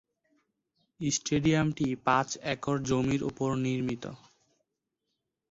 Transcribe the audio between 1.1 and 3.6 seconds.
স্টেডিয়ামটি পাঁচ একর জমির উপর